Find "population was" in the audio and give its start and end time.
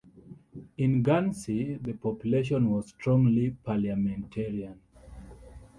1.93-2.87